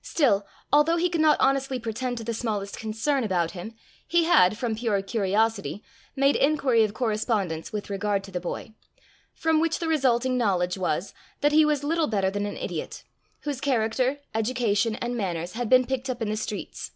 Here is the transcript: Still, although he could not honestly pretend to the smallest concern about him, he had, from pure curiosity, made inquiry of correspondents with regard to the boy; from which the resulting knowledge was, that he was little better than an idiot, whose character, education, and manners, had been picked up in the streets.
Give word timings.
Still, 0.00 0.46
although 0.72 0.96
he 0.96 1.10
could 1.10 1.20
not 1.20 1.36
honestly 1.38 1.78
pretend 1.78 2.16
to 2.16 2.24
the 2.24 2.32
smallest 2.32 2.78
concern 2.80 3.24
about 3.24 3.50
him, 3.50 3.74
he 4.08 4.24
had, 4.24 4.56
from 4.56 4.74
pure 4.74 5.02
curiosity, 5.02 5.82
made 6.16 6.34
inquiry 6.34 6.82
of 6.82 6.94
correspondents 6.94 7.74
with 7.74 7.90
regard 7.90 8.24
to 8.24 8.30
the 8.30 8.40
boy; 8.40 8.72
from 9.34 9.60
which 9.60 9.78
the 9.78 9.86
resulting 9.86 10.38
knowledge 10.38 10.78
was, 10.78 11.12
that 11.42 11.52
he 11.52 11.66
was 11.66 11.84
little 11.84 12.06
better 12.06 12.30
than 12.30 12.46
an 12.46 12.56
idiot, 12.56 13.04
whose 13.42 13.60
character, 13.60 14.20
education, 14.34 14.94
and 14.94 15.14
manners, 15.14 15.52
had 15.52 15.68
been 15.68 15.84
picked 15.84 16.08
up 16.08 16.22
in 16.22 16.30
the 16.30 16.38
streets. 16.38 16.92